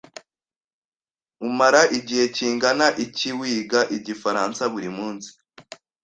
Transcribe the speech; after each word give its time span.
Umara 1.47 1.81
igihe 1.97 2.25
kingana 2.35 2.87
iki 3.05 3.29
wiga 3.39 3.79
igifaransa 3.97 4.61
buri 4.73 4.89
munsi? 4.97 5.29